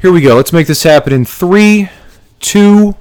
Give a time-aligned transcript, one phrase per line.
[0.00, 0.36] Here we go.
[0.36, 1.88] Let's make this happen in three,
[2.38, 2.94] two,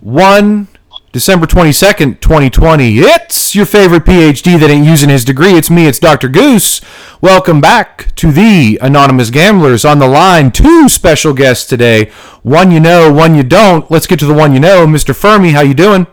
[0.00, 0.68] one.
[1.12, 2.98] December 22nd, 2020.
[2.98, 5.54] It's your favorite PhD that ain't using his degree.
[5.54, 6.28] It's me, it's Dr.
[6.28, 6.80] Goose.
[7.20, 10.52] Welcome back to the Anonymous Gamblers on the line.
[10.52, 12.10] Two special guests today.
[12.42, 13.90] One you know, one you don't.
[13.90, 14.86] Let's get to the one you know.
[14.86, 15.12] Mr.
[15.12, 16.06] Fuhrmy, how you doing?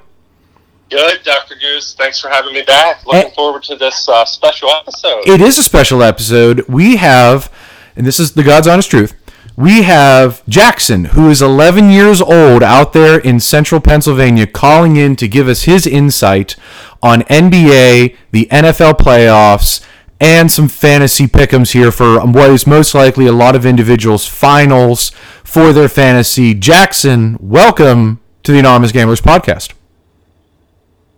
[0.89, 1.55] Good, Dr.
[1.55, 1.93] Goose.
[1.93, 3.05] Thanks for having me back.
[3.05, 5.27] Looking forward to this uh, special episode.
[5.27, 6.61] It is a special episode.
[6.69, 7.53] We have,
[7.97, 9.13] and this is the God's honest truth,
[9.57, 15.15] we have Jackson, who is 11 years old out there in central Pennsylvania, calling in
[15.15, 16.55] to give us his insight
[17.02, 19.84] on NBA, the NFL playoffs,
[20.21, 25.09] and some fantasy pickums here for what is most likely a lot of individuals' finals
[25.43, 26.53] for their fantasy.
[26.53, 29.73] Jackson, welcome to the Anonymous Gamblers podcast.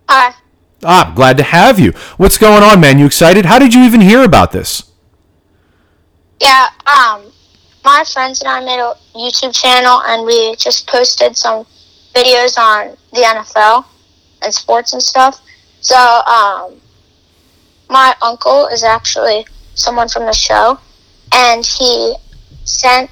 [0.07, 0.33] Hi.
[0.81, 1.91] Ah, glad to have you.
[2.15, 2.99] What's going on, man?
[2.99, 3.45] You excited?
[3.45, 4.91] How did you even hear about this?
[6.39, 7.33] Yeah, um,
[7.83, 11.65] my friends and I made a YouTube channel and we just posted some
[12.13, 13.85] videos on the NFL
[14.41, 15.41] and sports and stuff.
[15.81, 16.75] So, um,
[17.89, 20.79] my uncle is actually someone from the show
[21.33, 22.15] and he
[22.65, 23.09] sent,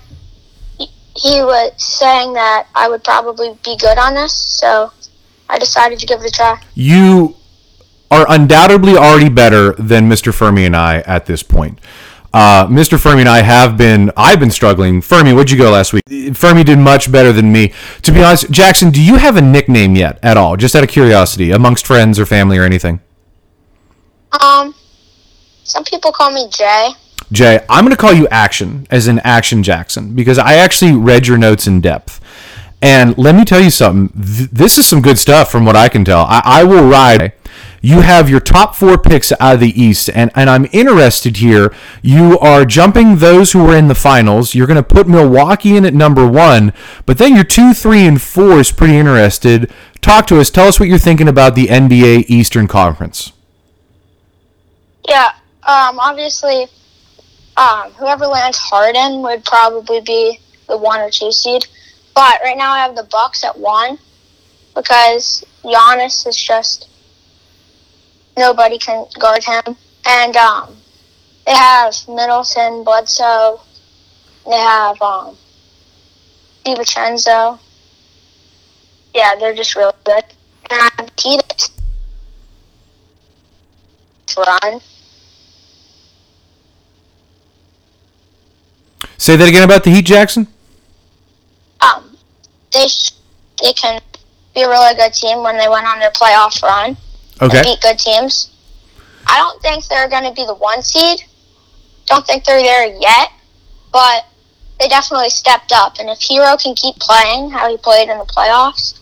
[0.77, 4.33] he, he was saying that I would probably be good on this.
[4.33, 4.91] So,
[5.49, 6.61] I decided to give it a try.
[6.75, 7.35] You
[8.11, 10.31] are undoubtedly already better than Mr.
[10.31, 11.79] Fuhrmy and I at this point.
[12.38, 12.99] Uh, Mr.
[12.99, 15.02] Fuhrmy and I have been, I've been struggling.
[15.02, 16.03] Fuhrmy, what'd you go last week?
[16.05, 17.73] Fuhrmy did much better than me.
[18.03, 20.55] To be honest, Jackson, do you have a nickname yet at all?
[20.55, 23.02] Just out of curiosity, amongst friends or family or anything?
[24.39, 24.75] Um,
[25.63, 26.89] some people call me Jay.
[27.31, 31.25] Jay, I'm going to call you Action, as in Action Jackson, because I actually read
[31.25, 32.21] your notes in depth.
[32.83, 34.09] And let me tell you something.
[34.09, 36.21] Th- this is some good stuff from what I can tell.
[36.30, 37.33] I, I will ride.
[37.81, 41.73] You have your top four picks out of the East, and, and I'm interested here.
[42.02, 44.56] You are jumping those who were in the finals.
[44.56, 46.73] You're going to put Milwaukee in at number one,
[47.05, 49.72] but then your two, three, and four is pretty interested.
[50.02, 50.50] Talk to us.
[50.50, 53.32] Tell us what you're thinking about the NBA Eastern Conference.
[55.08, 55.30] Yeah,
[55.64, 56.67] um, obviously,
[57.55, 61.66] um, whoever lands Harden would probably be the one or two seed.
[62.14, 63.99] But right now I have the Bucks at one
[64.76, 66.89] because Giannis is just
[68.37, 69.75] nobody can guard him,
[70.05, 70.77] and um,
[71.45, 73.59] they have Middleton, Bledsoe,
[74.45, 75.36] they have um,
[76.65, 77.59] DiVincenzo.
[79.14, 80.23] Yeah, they're just really good.
[80.70, 81.70] And I have Heat
[84.37, 84.81] run.
[89.17, 90.48] Say that again about the Heat, Jackson.
[91.81, 92.15] um,
[92.71, 93.11] they sh-
[93.61, 93.99] they can
[94.54, 96.95] be a really good team when they went on their playoff run
[97.42, 97.61] Okay.
[97.64, 98.52] beat good teams.
[99.27, 101.23] I don't think they're going to be the one seed.
[102.05, 103.31] Don't think they're there yet,
[103.92, 104.25] but
[104.80, 105.99] they definitely stepped up.
[105.99, 108.99] And if Herro can keep playing how he played in the playoffs,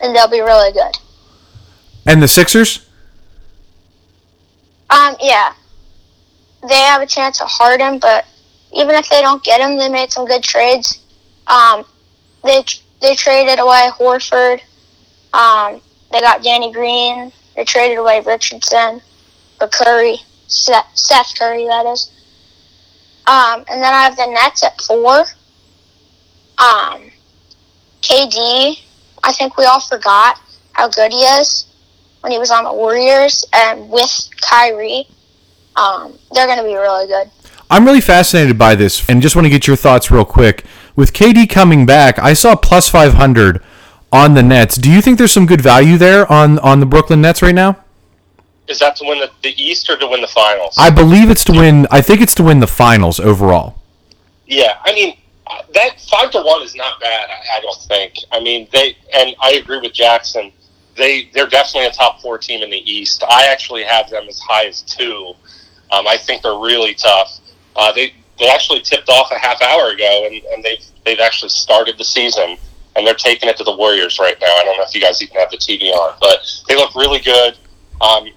[0.00, 0.96] then they'll be really good.
[2.06, 2.88] And the Sixers?
[4.88, 5.52] Um, yeah,
[6.68, 8.24] they have a chance of Harden, but
[8.72, 11.00] even if they don't get him, they made some good trades.
[11.48, 11.84] Um,
[12.44, 12.64] they
[13.00, 14.60] they traded away Horford.
[15.32, 15.80] Um,
[16.12, 17.32] they got Danny Green.
[17.56, 19.00] They traded away Richardson,
[19.58, 22.12] but Curry, Seth, Curry, that is.
[23.26, 25.20] Um, and then I have the Nets at four.
[26.58, 27.10] Um,
[28.02, 28.78] KD,
[29.24, 30.40] I think we all forgot
[30.72, 31.66] how good he is
[32.20, 35.06] when he was on the Warriors, and with Kyrie,
[35.76, 37.30] um, they're going to be really good.
[37.68, 40.64] I'm really fascinated by this and just want to get your thoughts real quick.
[40.94, 43.62] With KD coming back, I saw plus 500
[44.12, 44.76] on the Nets.
[44.76, 47.82] Do you think there's some good value there on, on the Brooklyn Nets right now?
[48.68, 50.74] Is that to win the, the East or to win the finals?
[50.78, 51.86] I believe it's to win.
[51.90, 53.76] I think it's to win the finals overall.
[54.46, 55.16] yeah, I mean
[55.74, 57.30] that five to one is not bad.
[57.30, 58.14] I, I don't think.
[58.32, 60.50] I mean they and I agree with Jackson.
[60.96, 63.22] They they're definitely a top four team in the East.
[63.28, 65.34] I actually have them as high as two.
[65.92, 67.38] Um, I think they're really tough.
[67.76, 71.50] Uh, they they actually tipped off a half hour ago, and, and they've they've actually
[71.50, 72.56] started the season,
[72.96, 74.46] and they're taking it to the Warriors right now.
[74.46, 77.20] I don't know if you guys even have the TV on, but they look really
[77.20, 77.56] good.
[78.00, 78.28] Um,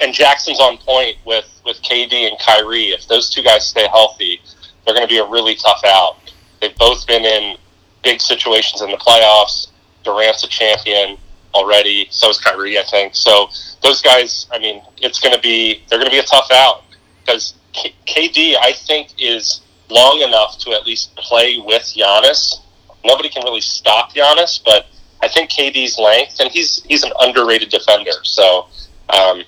[0.00, 2.88] and Jackson's on point with with KD and Kyrie.
[2.88, 4.40] If those two guys stay healthy,
[4.84, 6.16] they're going to be a really tough out.
[6.60, 7.56] They've both been in
[8.02, 9.68] big situations in the playoffs.
[10.04, 11.18] Durant's a champion
[11.54, 12.06] already.
[12.10, 13.14] So is Kyrie, I think.
[13.14, 13.48] So
[13.82, 16.84] those guys, I mean, it's going to be they're going to be a tough out
[17.24, 19.60] because KD, I think, is
[19.90, 22.56] long enough to at least play with Giannis.
[23.04, 24.86] Nobody can really stop Giannis, but
[25.22, 28.10] I think KD's length, and he's he's an underrated defender.
[28.24, 28.66] So
[29.10, 29.42] um,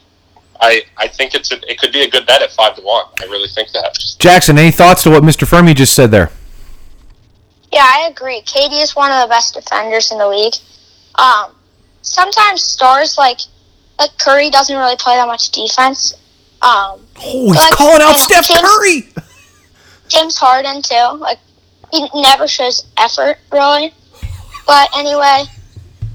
[0.61, 3.07] I I think it's a, it could be a good bet at five to one.
[3.21, 3.99] I really think that.
[4.19, 5.47] Jackson, any thoughts to what Mr.
[5.49, 6.31] Fuhrmy just said there?
[7.73, 8.43] Yeah, I agree.
[8.43, 10.55] KD is one of the best defenders in the league.
[11.17, 11.55] Um,
[12.03, 13.39] sometimes stars like
[13.99, 16.15] like Curry doesn't really play that much defense.
[16.63, 19.09] Um, Oh, he's Like, calling out and Steph James- Curry.
[20.09, 21.19] James Harden too.
[21.19, 21.39] Like
[21.91, 23.93] he never shows effort really.
[24.67, 25.45] But anyway,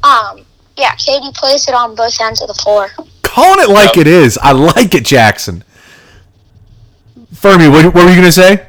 [0.03, 0.45] um,
[0.77, 2.89] yeah, KD plays it on both ends of the floor.
[3.23, 4.05] Calling it like Yep.
[4.05, 4.37] it is.
[4.41, 5.63] I like it, Jackson.
[7.33, 8.65] Fuhrmy, what, what were you going to say?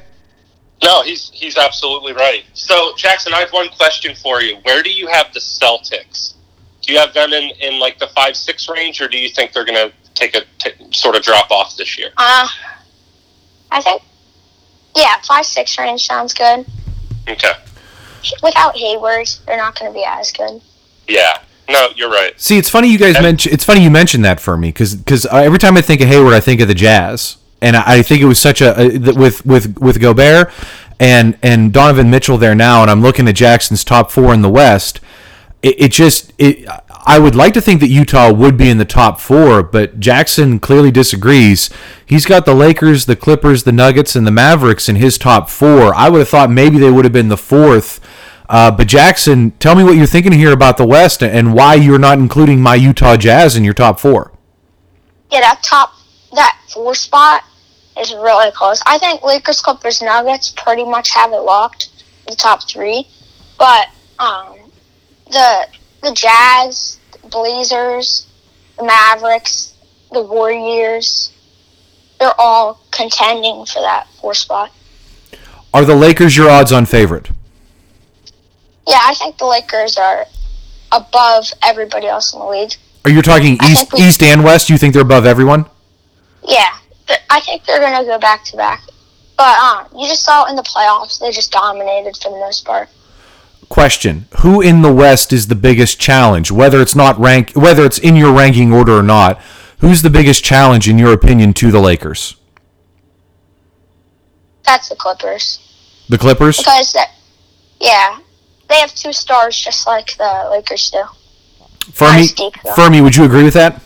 [0.83, 2.45] No, he's he's absolutely right.
[2.53, 4.57] So Jackson, I have one question for you.
[4.65, 6.35] Where do you have the Celtics?
[6.83, 9.53] Do you have them in, in like the five six range, or do you think
[9.53, 12.11] they're going to take a t- sort of drop off this year?
[12.17, 12.47] Uh,
[13.71, 14.03] I think,
[14.95, 16.67] yeah, five six range sounds good.
[17.29, 17.53] Okay.
[18.43, 20.61] Without Hayward, they're not going to be as good.
[21.07, 21.39] Yeah.
[21.69, 22.39] No, you're right.
[22.41, 23.53] See, it's funny you guys And- mention.
[23.53, 26.33] It's funny you mentioned that for me because uh, every time I think of Hayward,
[26.35, 29.45] I think of the Jazz, and I, I think it was such a, a with
[29.45, 30.53] with with Gobert
[31.01, 34.49] and and Donovan Mitchell there now, and I'm looking at Jackson's top four in the
[34.49, 35.01] West.
[35.63, 36.69] It, it just it.
[37.09, 40.59] I would like to think that Utah would be in the top four, but Jackson
[40.59, 41.71] clearly disagrees.
[42.05, 45.95] He's got the Lakers, the Clippers, the Nuggets, and the Mavericks in his top four.
[45.95, 48.01] I would have thought maybe they would have been the fourth.
[48.49, 51.99] Uh, but Jackson, tell me what you're thinking here about the West and why you're
[51.99, 54.33] not including my Utah Jazz in your top four.
[55.31, 55.93] Yeah, that top
[56.35, 57.45] that four spot
[58.01, 58.83] is really close.
[58.85, 61.91] I think Lakers, Clippers, Nuggets pretty much have it locked.
[62.29, 63.07] The top three,
[63.59, 63.89] but
[64.19, 64.57] um,
[65.31, 65.69] the
[66.03, 68.27] the Jazz, the Blazers,
[68.79, 69.75] the Mavericks,
[70.13, 71.33] the Warriors,
[72.19, 74.73] they're all contending for that four spot.
[75.75, 77.29] Are the Lakers your odds-on favorite?
[78.87, 80.27] Yeah, I think the Lakers are
[80.93, 82.73] above everybody else in the league.
[83.05, 84.71] Are you talking East, we- East and West?
[84.71, 85.67] You think they're above everyone?
[86.43, 86.71] Yeah,
[87.29, 88.83] I think they're gonna go back to back.
[89.37, 92.89] But um, you just saw in the playoffs, they just dominated for the most part.
[93.69, 96.51] Question: Who in the West is the biggest challenge?
[96.51, 99.41] Whether it's not rank, whether it's in your ranking order or not,
[99.81, 102.37] who's the biggest challenge in your opinion to the Lakers?
[104.65, 105.61] That's the Clippers
[106.09, 106.57] The Clippers.
[106.59, 107.11] because that,
[107.81, 108.19] yeah,
[108.69, 111.03] they have two stars just like the Lakers do.
[111.93, 112.73] Fuhrmy, Nice deep though.
[112.73, 113.81] Fuhrmy, would you agree with that?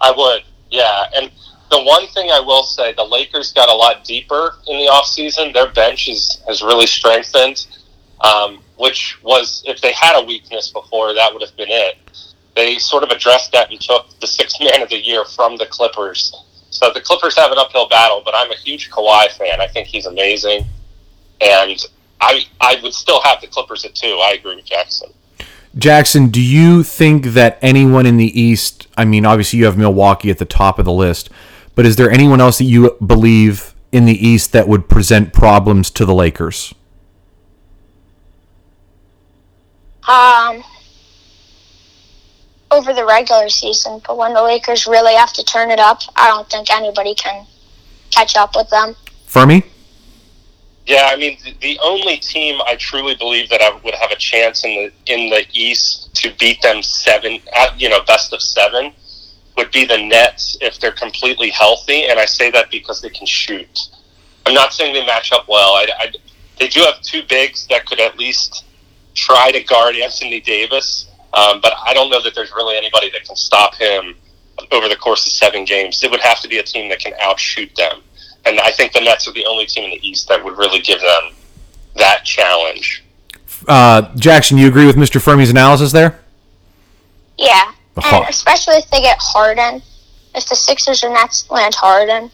[0.00, 1.04] I would, yeah.
[1.16, 1.30] And
[1.70, 5.54] the one thing I will say, the Lakers got a lot deeper in the offseason.
[5.54, 7.66] Their bench is, has really strengthened,
[8.20, 11.96] um, which was, if they had a weakness before, that would have been it.
[12.54, 15.66] They sort of addressed that and took the sixth man of the year from the
[15.66, 16.34] Clippers.
[16.70, 19.60] So the Clippers have an uphill battle, but I'm a huge Kawhi fan.
[19.60, 20.66] I think he's amazing.
[21.40, 21.78] And
[22.20, 24.20] I, I would still have the Clippers at two.
[24.22, 25.10] I agree with Jackson.
[25.76, 28.86] Jackson, do you think that anyone in the East?
[28.96, 31.30] I mean, obviously you have Milwaukee at the top of the list,
[31.74, 35.90] but is there anyone else that you believe in the East that would present problems
[35.92, 36.74] to the Lakers?
[40.08, 40.62] Um,
[42.70, 46.28] over the regular season, but when the Lakers really have to turn it up, I
[46.28, 47.46] don't think anybody can
[48.10, 48.96] catch up with them.
[49.28, 49.64] Fuhrmy?
[50.86, 54.16] Yeah, I mean, the, the only team I truly believe that I would have a
[54.16, 58.42] chance in the in the East to beat them seven, at, you know, best of
[58.42, 58.92] seven,
[59.56, 62.04] would be the Nets if they're completely healthy.
[62.04, 63.88] And I say that because they can shoot.
[64.44, 65.70] I'm not saying they match up well.
[65.74, 66.12] I, I-
[66.56, 68.64] they do have two bigs that could at least
[69.14, 73.24] try to guard Anthony Davis, um, but I don't know that there's really anybody that
[73.24, 74.14] can stop him
[74.70, 76.02] over the course of seven games.
[76.02, 78.02] It would have to be a team that can outshoot them.
[78.44, 80.80] And I think the Nets are the only team in the East that would really
[80.80, 81.32] give them
[81.96, 83.02] that challenge.
[83.66, 85.20] Uh, Jackson, you agree with Mr.
[85.22, 86.20] Fuhrmy's analysis there?
[87.38, 88.36] Yeah, The and Hawks.
[88.36, 89.82] especially if they get Harden,
[90.34, 92.30] if the Sixers or Nets land Harden,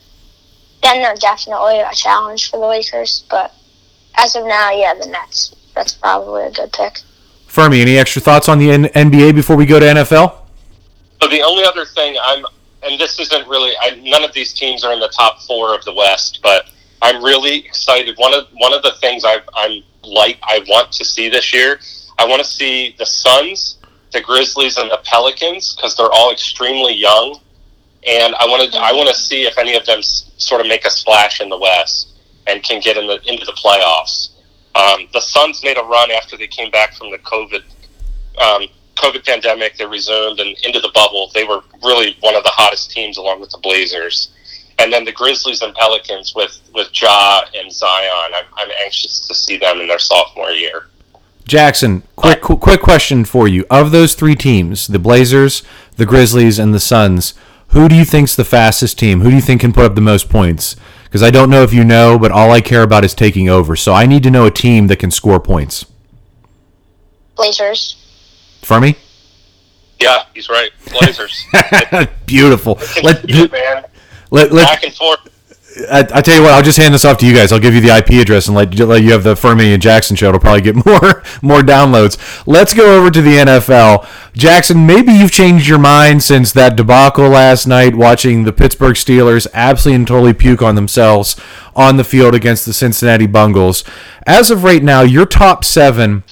[0.83, 3.25] then they're definitely a challenge for the Lakers.
[3.31, 3.55] But
[4.17, 5.55] as of now, yeah, the Nets.
[5.81, 7.01] That's probably a good pick.
[7.49, 10.37] Fuhrmy, any extra thoughts on the N- NBA before we go to NFL?
[11.23, 12.45] So the only other thing I'm,
[12.83, 15.83] and this isn't really, I, none of these teams are in the top four of
[15.87, 16.67] the West, but
[17.01, 18.15] I'm really excited.
[18.19, 21.81] One of one of the things I, I'm like, I want to see this year,
[22.19, 23.79] I want to see the Suns,
[24.13, 27.41] the Grizzlies, and the Pelicans because they're all extremely young,
[28.07, 30.67] and I want to, I want to see if any of them s- sort of
[30.67, 34.27] make a splash in the West and can get in the into the playoffs.
[34.91, 37.63] Um, the Suns made a run after they came back from the COVID
[38.41, 38.67] um,
[39.01, 41.31] COVID pandemic, they resumed and into the bubble.
[41.35, 44.33] They were really one of the hottest teams along with the Blazers.
[44.79, 48.33] And then the Grizzlies and Pelicans with, with Ja and Zion.
[48.35, 50.87] I'm, I'm anxious to see them in their sophomore year.
[51.47, 53.67] Jackson, quick qu- quick question for you.
[53.71, 55.63] Of those three teams, the Blazers,
[55.97, 57.35] the Grizzlies, and the Suns,
[57.69, 59.21] who do you think's the fastest team?
[59.21, 60.77] Who do you think can put up the most points?
[61.11, 63.75] Because I don't know if you know, but all I care about is taking over.
[63.75, 65.85] So I need to know a team that can score points.
[67.35, 67.97] Blazers.
[68.63, 68.97] For me?
[70.01, 70.71] Yeah, he's right.
[70.93, 71.45] Blazers.
[72.27, 72.79] Beautiful.
[73.03, 73.85] Let, Let, man.
[74.31, 75.19] let, let, Back and forth.
[75.91, 77.53] I, I tell you what, I'll just hand this off to you guys.
[77.53, 80.17] I'll give you the IP address and let, let you have the Fuhrmy and Jackson
[80.17, 80.29] show.
[80.29, 82.19] It'll probably get more more downloads.
[82.47, 84.07] Let's go over to the NFL.
[84.33, 89.47] Jackson, maybe you've changed your mind since that debacle last night, watching the Pittsburgh Steelers
[89.55, 91.37] absolutely and totally puke on themselves
[91.77, 93.85] on the field against the Cincinnati Bungles.
[94.27, 96.25] As of right now, your top seven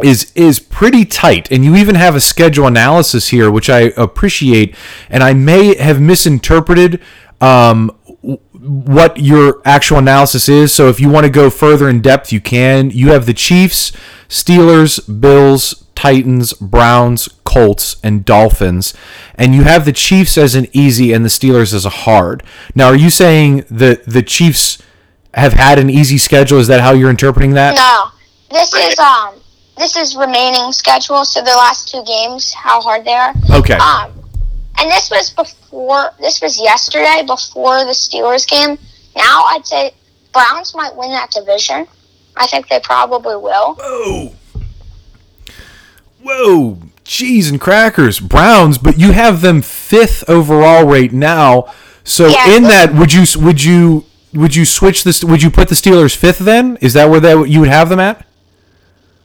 [0.00, 4.74] is is pretty tight and you even have a schedule analysis here which I appreciate
[5.10, 7.00] and I may have misinterpreted
[7.42, 7.90] um,
[8.62, 10.72] what your actual analysis is.
[10.72, 12.90] So if you want to go further in depth you can.
[12.90, 13.92] You have the Chiefs
[14.28, 18.94] Steelers Bills Titans Browns Colts and Dolphins.
[19.34, 22.42] And you have the Chiefs as an easy and the Steelers as a hard.
[22.74, 24.78] Now are you saying that the Chiefs
[25.34, 26.58] have had an easy schedule?
[26.58, 27.74] Is that how you're interpreting that?
[27.74, 28.10] No,
[28.50, 29.34] this is um
[29.76, 31.24] this is remaining schedule.
[31.24, 33.34] So the last two games, how hard they are.
[33.50, 33.74] okay.
[33.74, 34.21] Um,
[34.82, 36.10] and this was before.
[36.18, 38.78] This was yesterday before the Steelers game.
[39.16, 39.94] Now I'd say
[40.32, 41.86] Browns might win that division.
[42.36, 43.74] I think they probably will.
[43.74, 44.34] Whoa.
[46.22, 46.78] Whoa.
[47.04, 48.18] Cheese and crackers.
[48.18, 51.72] Browns, but you have them fifth overall right now.
[52.04, 55.22] So Yeah, in that, would you would you would you switch this?
[55.22, 56.76] Would you put the Steelers fifth then?
[56.80, 58.26] Is that where that you would have them at?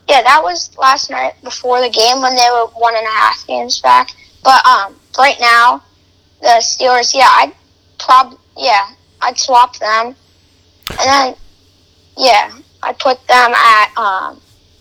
[0.08, 3.46] Yeah, that was last night before the game when they were one and a half
[3.48, 4.12] games back.
[4.44, 5.84] But um, right now,
[6.42, 7.14] the Steelers.
[7.14, 7.54] Yeah, I'd
[8.00, 8.38] prob.
[8.58, 8.92] Yeah,
[9.22, 10.16] I'd swap them,
[10.90, 11.36] and then
[12.18, 12.52] yeah,
[12.84, 14.40] I'd put them at um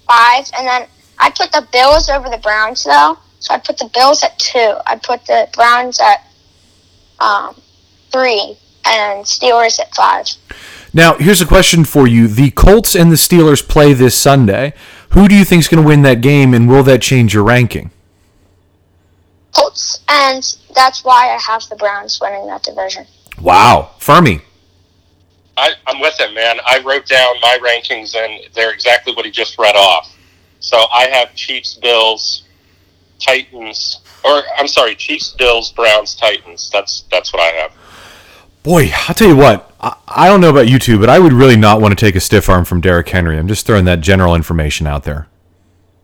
[0.08, 3.18] five, and then I'd put the Bills over the Browns though.
[3.40, 4.75] So I'd put the Bills at two.
[4.86, 6.26] I'd put the Browns at
[7.18, 7.54] um
[8.10, 10.26] three, and Steelers at five.
[10.92, 14.72] Now, here's a question for you: The Colts and the Steelers play this Sunday.
[15.10, 17.44] Who do you think is going to win that game, and will that change your
[17.44, 17.90] ranking?
[19.56, 23.06] Colts, and that's why I have the Browns winning that division.
[23.40, 24.42] Wow, Fuhrmy.
[25.56, 26.58] I, I'm with him, man.
[26.66, 30.14] I wrote down my rankings, and they're exactly what he just read off.
[30.60, 32.44] So I have Chiefs, Bills,
[33.18, 36.70] Titans, or I'm sorry, Chiefs, Bills, Browns, Titans.
[36.70, 37.72] That's that's what I have.
[38.62, 39.72] Boy, I'll tell you what.
[39.80, 42.16] I, I don't know about you two, but I would really not want to take
[42.16, 43.38] a stiff arm from Derrick Henry.
[43.38, 45.28] I'm just throwing that general information out there.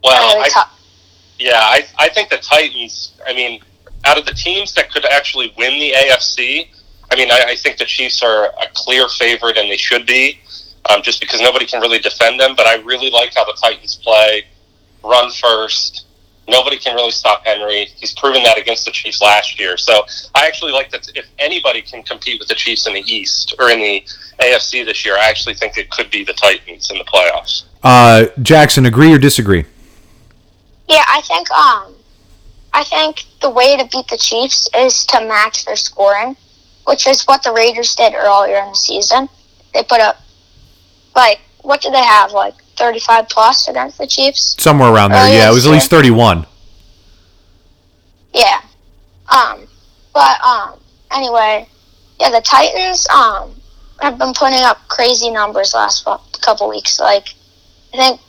[0.02, 0.82] Well, Really I, tough.
[1.43, 3.21] Yeah, I, I think the Titans.
[3.27, 3.61] I mean,
[4.05, 6.69] out of the teams that could actually win the AFC,
[7.11, 10.39] I mean, I, I think the Chiefs are a clear favorite, and they should be,
[10.89, 12.55] um, just because nobody can really defend them.
[12.57, 14.45] But I really like how the Titans play,
[15.03, 16.07] run first.
[16.49, 17.87] Nobody can really stop Henry.
[17.97, 19.77] He's proven that against the Chiefs last year.
[19.77, 20.05] So
[20.37, 21.09] I actually like that.
[21.17, 24.05] If anybody can compete with the Chiefs in the East or in the
[24.41, 27.65] AFC this year, I actually think it could be the Titans in the playoffs.
[27.83, 29.65] Uh, Jackson, agree or disagree?
[30.93, 31.95] Yeah, I think um,
[32.75, 36.37] I think the way to beat the Chiefs is to match their scoring,
[36.87, 39.31] which is what the Raiders did earlier in the season.
[39.73, 40.21] They put up
[41.17, 44.57] like what did they have like thirty five plus against the Chiefs?
[44.59, 45.27] Somewhere around there.
[45.29, 46.47] Yeah, yeah, it was at least 31.
[48.35, 48.61] Yeah.
[49.31, 49.67] Um,
[50.13, 50.79] but um,
[51.11, 51.67] anyway,
[52.21, 53.55] yeah, the Titans um
[54.03, 56.07] have been putting up crazy numbers last
[56.43, 57.01] couple weeks.
[57.01, 57.29] Like,
[57.95, 58.21] I think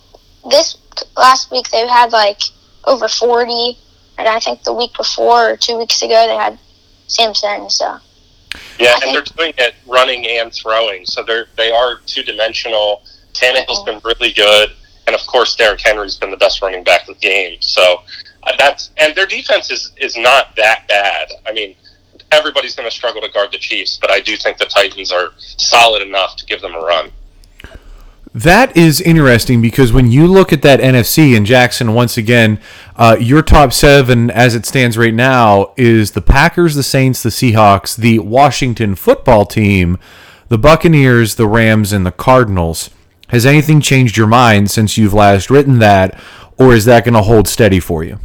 [0.49, 0.77] this
[1.17, 2.41] last week they had like
[2.85, 3.77] over forty,
[4.17, 6.59] and I think the week before or two weeks ago they had
[7.07, 7.69] same thing.
[7.69, 7.97] So
[8.79, 13.03] Yeah, I and they're doing it running and throwing, so they're they are two dimensional.
[13.33, 14.71] Tannehill's been really good,
[15.07, 17.57] and of course Derrick Henry's been the best running back of the game.
[17.61, 18.01] So
[18.43, 21.29] uh, that's and their defense is is not that bad.
[21.47, 21.75] I mean,
[22.31, 25.31] everybody's going to struggle to guard the Chiefs, but I do think the Titans are
[25.37, 27.11] solid enough to give them a run.
[28.35, 32.59] That is interesting because when you look at that NFC and Jackson, once again,
[32.95, 37.29] uh, your top seven as it stands right now is the Packers, the Saints, the
[37.29, 39.99] Seahawks, the Washington football team,
[40.47, 42.89] the Buccaneers, the Rams, and the Cardinals.
[43.27, 46.19] Has anything changed your mind since you've last written that,
[46.57, 48.19] or is that going to hold steady for you?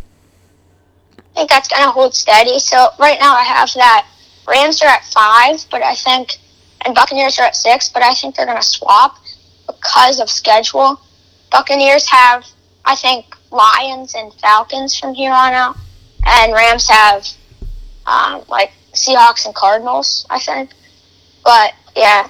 [1.39, 2.59] I think that's gonna hold steady.
[2.59, 4.09] So right now I have that
[4.49, 6.39] Rams are at five, but I think
[6.85, 9.19] and Buccaneers are at six, but I think they're gonna swap
[9.69, 11.01] because of schedule.
[11.51, 12.45] Buccaneers have
[12.89, 15.77] I think Lions and Falcons from here on out,
[16.27, 17.29] and Rams have
[18.07, 20.27] um, like Seahawks and Cardinals.
[20.31, 20.71] I think,
[21.45, 22.29] but yeah.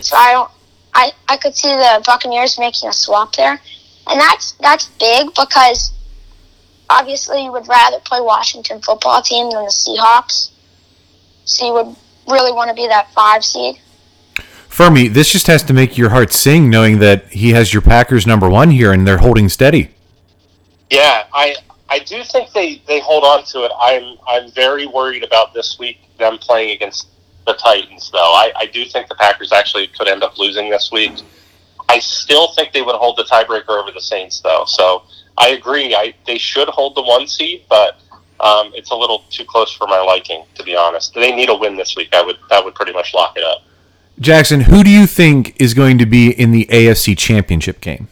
[0.00, 0.50] So I don't.
[0.94, 3.60] I I could see the Buccaneers making a swap there,
[4.06, 5.90] and that's that's big because
[6.88, 10.50] obviously you would rather play Washington football team than the Seahawks.
[11.44, 11.96] So you would
[12.28, 13.80] really want to be that five seed.
[14.72, 18.26] Fermi, this just has to make your heart sing knowing that he has your Packers
[18.26, 19.90] number one here and they're holding steady.
[20.88, 21.54] Yeah, I
[21.90, 23.72] I do think they, they hold on to it.
[23.78, 27.08] I'm I'm very worried about this week them playing against
[27.46, 28.18] the Titans though.
[28.18, 31.20] I, I do think the Packers actually could end up losing this week.
[31.90, 34.64] I still think they would hold the tiebreaker over the Saints though.
[34.66, 35.02] So
[35.36, 35.94] I agree.
[35.94, 38.00] I they should hold the one seed, but
[38.40, 41.12] um, it's a little too close for my liking, to be honest.
[41.12, 42.08] They need a win this week.
[42.14, 43.64] I would that would pretty much lock it up.
[44.22, 48.06] Jackson, who do you think is going to be in the AFC Championship game?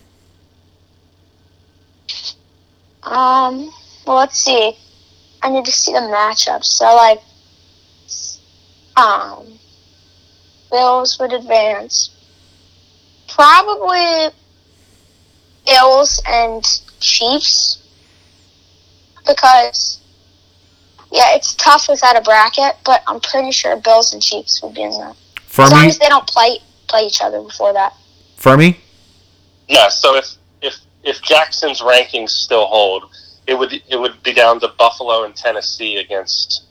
[3.05, 3.73] Um,
[4.05, 4.77] well, let's see.
[5.41, 6.65] I need to see the matchups.
[6.65, 7.23] So, like,
[8.97, 9.59] um,
[10.73, 12.11] Bills would advance.
[13.29, 14.35] Probably
[15.65, 16.65] Bills and
[16.99, 17.79] Chiefs.
[19.25, 20.01] Because,
[21.13, 24.83] yeah, it's tough without a bracket, but I'm pretty sure Bills and Chiefs would be
[24.83, 25.17] in that.
[25.59, 27.95] As long as they don't play play each other before that.
[28.39, 28.77] Fuhrmy?
[29.69, 29.89] Yeah.
[29.89, 30.27] So if
[30.63, 33.11] if if Jackson's rankings still hold,
[33.47, 36.65] it would it would be down to Buffalo and Tennessee against.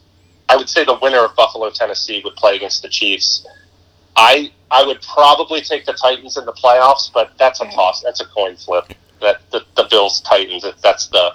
[0.48, 3.46] I would say the winner of Buffalo Tennessee would play against the Chiefs.
[4.16, 7.74] I I would probably take the Titans in the playoffs, but that's a mm.
[7.74, 8.02] toss.
[8.02, 8.92] That's a coin flip.
[9.20, 10.64] That the, the Bills Titans.
[10.82, 11.34] That's the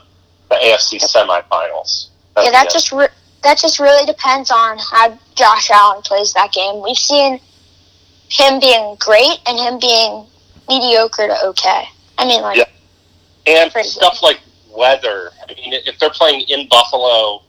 [0.49, 2.09] the AFC semifinals.
[2.33, 3.07] That's Yeah, that just re-
[3.45, 6.81] that just really depends on how Josh Allen plays that game.
[6.83, 7.39] We've seen
[8.27, 10.25] him being great and him being
[10.67, 11.85] mediocre to okay.
[12.17, 12.65] I mean, like, Yeah.
[13.45, 14.39] and stuff like
[14.71, 15.31] weather.
[15.43, 17.43] I mean, if they're playing in Buffalo,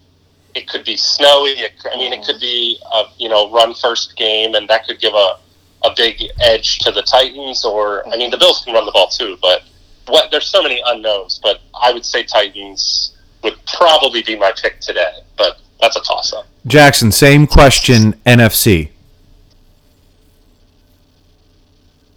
[0.54, 1.52] it could be snowy.
[1.52, 2.26] It, I mean, it mm-hmm.
[2.26, 5.38] could be a you know run first game, and that could give a
[5.82, 7.64] a big edge to the Titans.
[7.64, 8.40] Or I mean, the mm-hmm.
[8.40, 9.62] Bills can run the ball too, but
[10.08, 11.40] what there's so many unknowns.
[11.42, 16.32] But I would say Titans would probably be my pick today, but that's a toss
[16.32, 16.46] up.
[16.66, 18.90] Jackson, same question, NFC.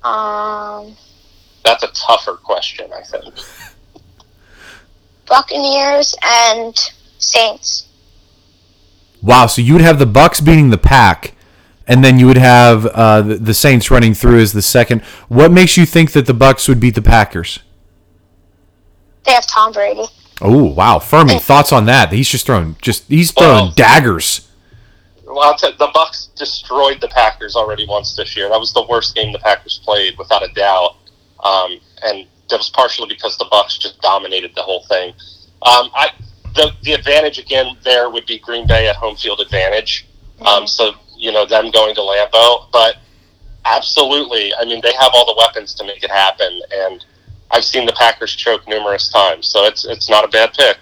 [0.04, 0.96] um,
[1.64, 3.34] That's a tougher question, I think.
[5.28, 6.76] Buccaneers and
[7.20, 7.88] Saints.
[9.22, 11.34] Wow, so you would have the Bucks beating the Pack,
[11.88, 15.02] and then you would have uh, the, the Saints running through as the second.
[15.28, 17.60] What makes you think that the Bucks would beat the Packers?
[19.26, 20.06] They have Tom Brady.
[20.42, 22.12] Oh wow, Fuhrmy, thoughts on that?
[22.12, 24.46] He's just throwing just he's throwing Well- daggers.
[25.26, 28.50] Well, I'll the Bucks destroyed the Packers already once this year.
[28.50, 30.96] That was the worst game the Packers played, without a doubt.
[31.44, 35.14] Um, and that was partially because the Bucks just dominated the whole thing.
[35.62, 36.10] Um, I
[36.56, 40.08] the the advantage again there would be Green Bay at home field advantage.
[40.42, 42.96] Um, so you know them going to Lambeau, but
[43.66, 47.06] absolutely, I mean they have all the weapons to make it happen, and
[47.52, 50.78] I've seen the Packers choke numerous times, so it's it's not a bad pick.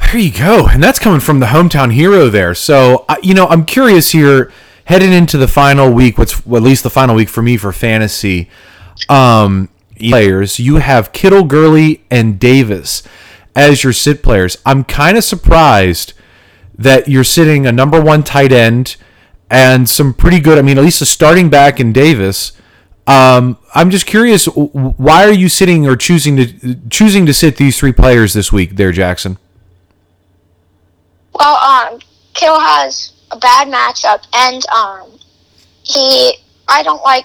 [0.00, 2.54] There you go, and that's coming from the hometown hero there.
[2.54, 4.52] So you know, I'm curious here,
[4.84, 6.18] heading into the final week.
[6.18, 8.48] What's well, at least the final week for me for fantasy
[9.08, 10.58] um, players.
[10.58, 13.02] You have Kittle, Gurley, and Davis
[13.54, 14.56] as your sit players.
[14.64, 16.12] I'm kind of surprised
[16.76, 18.96] that you're sitting a number one tight end
[19.50, 20.58] and some pretty good.
[20.58, 22.52] I mean, at least a starting back in Davis.
[23.08, 27.78] Um, I'm just curious, why are you sitting or choosing to choosing to sit these
[27.78, 29.38] three players this week, there, Jackson?
[31.32, 32.00] Well, um,
[32.34, 35.18] Kittle has a bad matchup, and um,
[35.84, 36.34] he
[36.68, 37.24] I don't like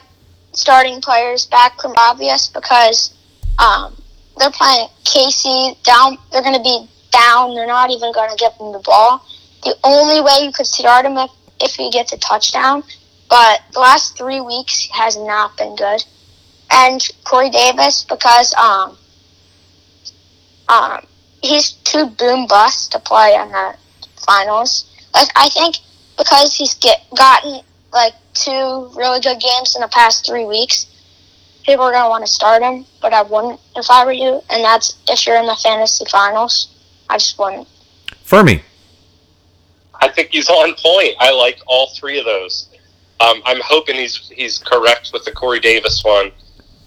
[0.53, 3.13] starting players back from obvious because
[3.59, 3.93] um,
[4.37, 6.17] they're playing Casey down.
[6.31, 7.55] They're going to be down.
[7.55, 9.25] They're not even going to get them the ball.
[9.63, 12.83] The only way you could start him if if he gets a touchdown,
[13.33, 16.05] but the last three weeks has not been good.
[16.69, 18.95] And Corey Davis because um
[20.69, 21.03] um
[21.41, 23.75] he's too boom bust to play in the
[24.17, 24.85] finals.
[25.15, 25.77] Like I think
[26.15, 30.85] because he's get gotten like two really good games in the past three weeks,
[31.63, 32.85] people are gonna want to start him.
[33.01, 36.67] But I wouldn't if I were you, and that's if you're in the fantasy finals.
[37.09, 37.67] I just wouldn't.
[38.23, 38.61] Fuhrmy.
[39.99, 41.15] I think he's on point.
[41.19, 42.69] I like all three of those.
[43.23, 46.31] Um, I'm hoping he's he's correct with the Corey Davis one.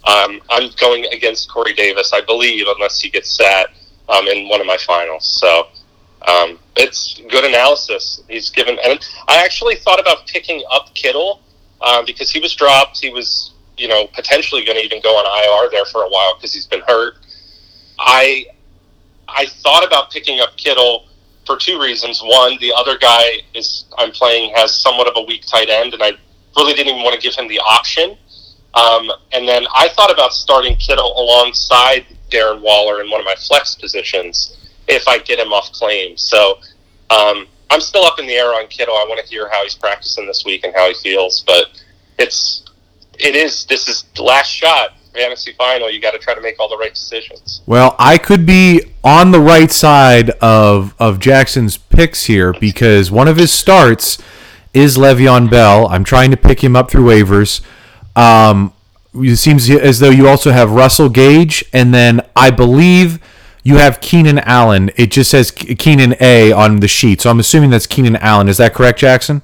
[0.07, 3.70] Um, I'm going against Corey Davis, I believe, unless he gets sat
[4.09, 5.27] um, in one of my finals.
[5.40, 5.68] So
[6.29, 8.22] um, it's good analysis.
[8.29, 11.40] He's given, and I actually thought about picking up Kittle
[11.81, 13.01] um, because he was dropped.
[13.01, 15.25] He was, you know, potentially going to even go on
[15.64, 17.14] IR there for a while because he's been hurt.
[17.99, 18.46] I
[19.27, 21.07] I thought about picking up Kittle
[21.46, 22.20] for two reasons.
[22.22, 26.03] One, the other guy is I'm playing has somewhat of a weak tight end, and
[26.03, 26.12] I
[26.57, 28.16] really didn't even want to give him the option.
[28.75, 33.35] Um, and then I thought about starting Kittle alongside Darren Waller in one of my
[33.37, 34.57] flex positions
[34.88, 36.16] if I get him off claim.
[36.16, 36.59] So
[37.11, 38.95] um, I'm still up in the air on Kittle.
[38.95, 41.42] I want to hear how he's practicing this week and how he feels.
[41.47, 41.83] But
[42.19, 42.64] it's
[43.19, 45.90] it is this is the last shot fantasy final.
[45.90, 47.62] You got to try to make all the right decisions.
[47.66, 53.27] Well, I could be on the right side of of Jackson's picks here because one
[53.27, 54.19] of his starts
[54.76, 55.88] is Le'Veon Bell.
[55.88, 57.62] I'm trying to pick him up through waivers.
[58.14, 58.72] Um,
[59.14, 63.18] it seems as though you also have Russell Gage, and then I believe
[63.64, 64.90] you have Keenan Allen.
[64.96, 68.48] It just says Keenan A on the sheet, so I'm assuming that's Keenan Allen.
[68.48, 69.40] Is that correct, Jackson?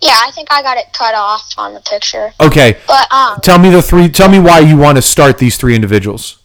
[0.00, 2.32] Yeah, I think I got it cut off on the picture.
[2.40, 2.76] Okay.
[2.88, 4.08] But um, Tell me the three.
[4.08, 6.38] Tell me why you want to start these three individuals.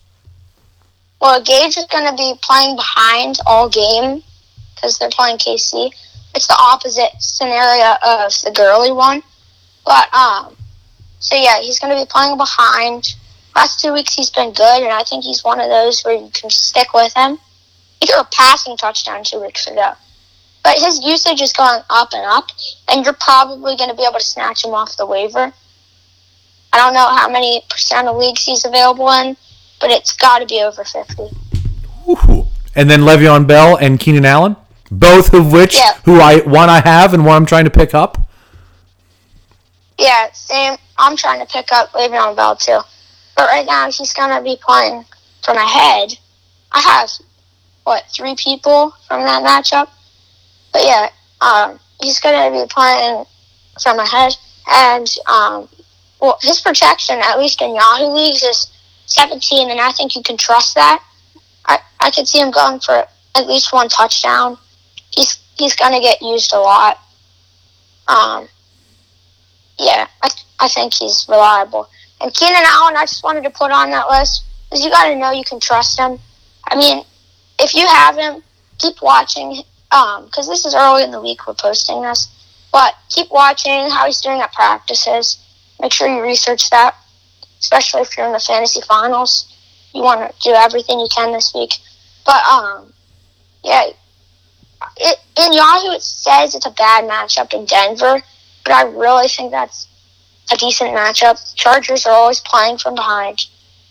[1.22, 4.22] well, Gage is going to be playing behind all game
[4.76, 5.92] because they're playing KC.
[6.38, 9.24] It's the opposite scenario of the Gurley one.
[9.84, 10.56] But um,
[11.18, 13.16] so yeah, he's going to be playing behind.
[13.56, 16.30] Last two weeks he's been good, and I think he's one of those where you
[16.32, 17.40] can stick with him.
[18.00, 19.94] He threw a passing touchdown two weeks ago.
[20.64, 22.52] But his usage is going up and up,
[22.88, 25.52] and you're probably going to be able to snatch him off the waiver.
[26.72, 29.36] I don't know how many percent of leagues he's available in,
[29.82, 31.24] but it's got to be over 50.
[32.08, 32.46] Ooh.
[32.76, 34.56] And then Le'Veon Bell and Keenan Allen,
[34.92, 35.94] both of which Yeah.
[36.06, 38.18] who I one I have and one I'm trying to pick up.
[39.98, 40.78] Yeah, same.
[40.98, 42.80] I'm trying to pick up Le'Veon Bell too,
[43.36, 45.06] but right now he's gonna be playing
[45.44, 46.18] from ahead.
[46.72, 47.12] I have
[47.84, 49.90] what three people from that matchup,
[50.74, 51.10] but yeah,
[51.42, 53.26] um, he's gonna be playing
[53.82, 54.36] from ahead,
[54.70, 55.70] and um,
[56.20, 58.68] well, his protection at least in Yahoo leagues is
[59.06, 61.02] 17, and I think you can trust that.
[61.66, 64.58] I I could see him going for at least one touchdown.
[65.12, 67.00] He's he's gonna get used a lot.
[68.08, 68.48] Um,
[69.80, 71.88] yeah, I, I think he's reliable.
[72.20, 75.16] And Keenan Allen, I just wanted to put on that list because you got to
[75.16, 76.18] know you can trust him.
[76.66, 77.04] I mean,
[77.60, 78.44] if you have him,
[78.78, 79.64] keep watching.
[79.92, 82.28] Um, because this is early in the week we're posting this,
[82.74, 85.38] but keep watching how he's doing at practices.
[85.80, 86.94] Make sure you research that,
[87.60, 89.54] especially if you're in the fantasy finals.
[89.94, 91.76] You want to do everything you can this week.
[92.26, 92.92] But um,
[93.64, 93.86] yeah,
[95.00, 98.22] it, in Yahoo it says it's a bad matchup in Denver
[98.68, 99.88] but I really think that's
[100.52, 101.56] a decent matchup.
[101.56, 103.46] Chargers are always playing from behind.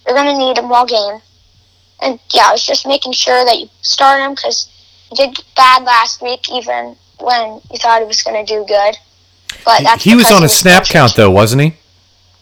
[0.06, 1.20] You're going to need him all game.
[2.02, 4.68] And yeah, I was just making sure that you start him because
[5.08, 8.96] he did bad last week, even when you thought he was going to do good.
[9.64, 10.92] But that's he was on a snap injured.
[10.92, 11.74] count though, wasn't he?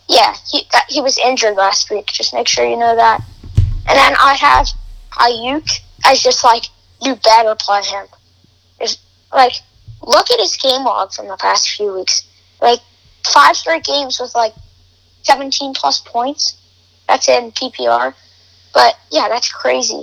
[0.09, 2.07] Yeah, he that, he was injured last week.
[2.07, 3.23] Just make sure you know that.
[3.57, 4.69] And then I have
[5.13, 6.65] Aiyuk as just like
[7.01, 8.07] you better play him.
[9.35, 9.63] There's, like
[10.07, 12.27] look at his game log from the past few weeks.
[12.61, 12.81] Like
[13.25, 14.55] five straight games with like
[15.23, 16.59] 17 plus points.
[17.09, 18.15] That's in PPR.
[18.73, 20.03] But yeah, that's crazy.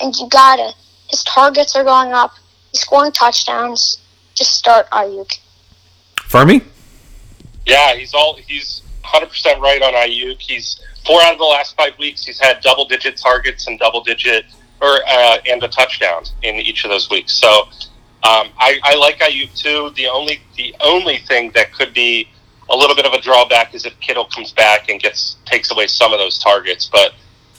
[0.00, 0.74] And you gotta.
[1.08, 2.32] His targets are going up.
[2.70, 3.98] He's scoring touchdowns.
[4.34, 5.38] Just start Aiyuk.
[6.16, 6.64] Fuhrmy?
[7.66, 10.40] Yeah, he's all he's 100 percent right on Aiyuk.
[10.40, 12.24] He's four out of the last five weeks.
[12.24, 14.46] He's had double digit targets and double digit
[14.80, 17.32] or uh, and a touchdown in each of those weeks.
[17.32, 17.68] So
[18.22, 19.90] um, I, I like Aiyuk too.
[19.96, 22.28] The only the only thing that could be
[22.68, 25.86] a little bit of a drawback is if Kittle comes back and gets takes away
[25.86, 26.90] some of those targets.
[26.92, 27.12] But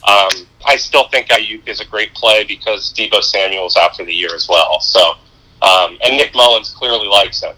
[0.08, 4.14] um, I still think Aiyuk is a great play because Deebo Samuel's out for the
[4.14, 4.80] year as well.
[4.80, 5.14] So
[5.62, 7.54] um, and Nick Mullens clearly likes him.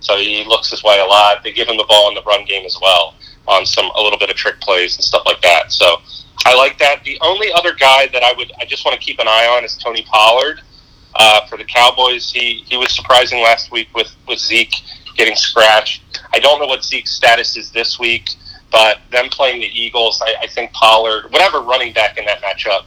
[0.00, 1.42] So he looks his way a lot.
[1.42, 3.14] They give him the ball in the run game as well
[3.46, 5.72] on some a little bit of trick plays and stuff like that.
[5.72, 5.96] So
[6.46, 7.02] I like that.
[7.04, 9.64] The only other guy that I would I just want to keep an eye on
[9.64, 10.60] is Tony Pollard
[11.18, 12.30] uh, for the Cowboys.
[12.30, 14.74] He he was surprising last week with with Zeke
[15.16, 16.22] getting scratched.
[16.32, 18.30] I don't know what Zeke's status is this week,
[18.70, 22.84] but them playing the Eagles, I, I think Pollard, whatever running back in that matchup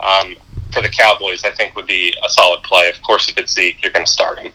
[0.00, 0.34] um,
[0.72, 2.88] for the Cowboys, I think would be a solid play.
[2.88, 4.52] Of course, if it's Zeke, you're going to start him.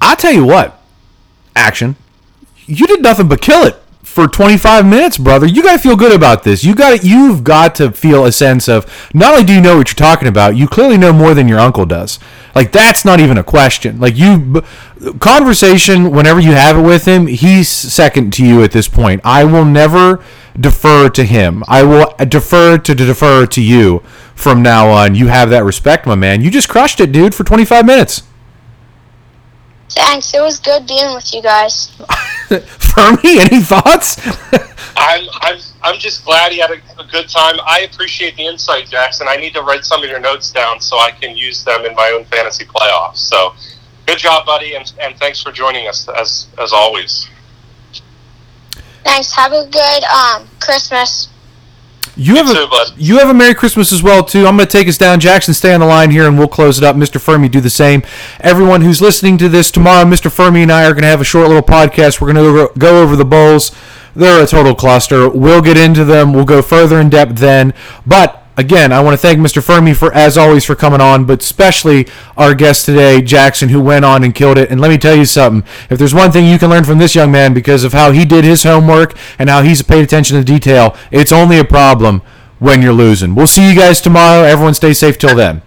[0.00, 0.82] I tell you what,
[1.54, 1.96] action.
[2.66, 3.76] You did nothing but kill it
[4.16, 5.46] for 25 minutes, brother.
[5.46, 6.64] You got to feel good about this.
[6.64, 9.76] You got to, you've got to feel a sense of not only do you know
[9.76, 12.18] what you're talking about, you clearly know more than your uncle does.
[12.54, 14.00] Like that's not even a question.
[14.00, 14.62] Like you
[15.20, 19.20] conversation whenever you have it with him, he's second to you at this point.
[19.22, 20.24] I will never
[20.58, 21.62] defer to him.
[21.68, 23.98] I will defer to defer to you
[24.34, 25.14] from now on.
[25.14, 26.40] You have that respect, my man.
[26.40, 28.22] You just crushed it, dude, for 25 minutes.
[29.90, 30.34] Thanks.
[30.34, 31.88] It was good being with you guys.
[32.48, 34.20] Fuhrmy, any thoughts?
[34.96, 37.56] I'm, I'm, I'm just glad he had a, a good time.
[37.66, 39.26] I appreciate the insight, Jackson.
[39.28, 41.94] I need to write some of your notes down so I can use them in
[41.94, 43.16] my own fantasy playoffs.
[43.16, 43.54] So,
[44.06, 47.28] good job, buddy, and, and thanks for joining us as as always.
[49.04, 49.32] Thanks.
[49.34, 51.28] Have a good um, Christmas.
[52.16, 54.46] You have a you have a Merry Christmas as well too.
[54.46, 55.20] I'm going to take us down.
[55.20, 56.96] Jackson, stay on the line here, and we'll close it up.
[56.96, 57.20] Mr.
[57.20, 58.02] Fuhrmy, do the same.
[58.40, 60.30] Everyone who's listening to this tomorrow, Mr.
[60.30, 62.20] Fuhrmy and I are going to have a short little podcast.
[62.20, 63.70] We're going to go over the bowls.
[64.14, 65.28] They're a total cluster.
[65.28, 66.32] We'll get into them.
[66.32, 67.74] We'll go further in depth then.
[68.06, 69.62] But again, I want to thank Mr.
[69.62, 74.04] Fuhrmy for, as always, for coming on, but especially our guest today, Jackson, who went
[74.04, 74.70] on and killed it.
[74.70, 77.14] And let me tell you something: if there's one thing you can learn from this
[77.14, 80.44] young man because of how he did his homework and how he's paid attention to
[80.44, 82.22] detail, it's only a problem
[82.58, 83.34] when you're losing.
[83.34, 84.42] We'll see you guys tomorrow.
[84.42, 85.62] Everyone, stay safe till then.